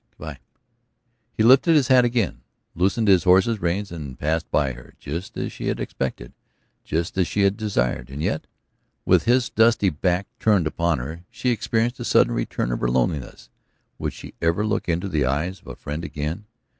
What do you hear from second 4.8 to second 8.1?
Just as she had expected, just as she had desired.